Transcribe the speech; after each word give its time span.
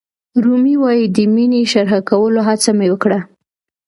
رومي 0.43 0.75
وایي 0.83 1.05
د 1.15 1.17
مینې 1.33 1.61
شرحه 1.71 1.99
کولو 2.09 2.39
هڅه 2.47 2.69
مې 2.77 2.87
وکړه. 2.91 3.19